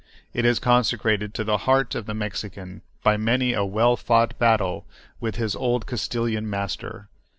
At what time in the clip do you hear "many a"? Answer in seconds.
3.17-3.63